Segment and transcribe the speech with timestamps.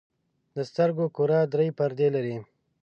[0.55, 2.37] د سترګو کره درې پردې لري.